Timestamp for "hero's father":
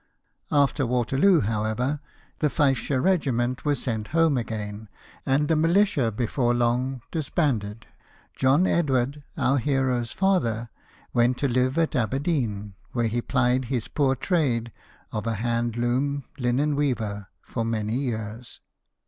9.59-10.71